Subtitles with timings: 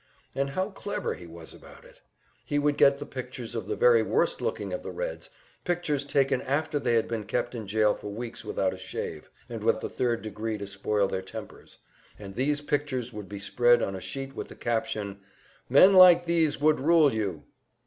[0.33, 2.01] And how clever he was about it!
[2.43, 5.29] He would get the pictures of the very worst looking of the Reds,
[5.63, 9.63] pictures taken after they had been kept in jail for weeks without a shave, and
[9.63, 11.77] with the third degree to spoil their tempers;
[12.17, 15.19] and these pictures would be spread on a sheet with the caption:
[15.69, 17.43] "MEN LIKE THESE WOULD RULE YOU."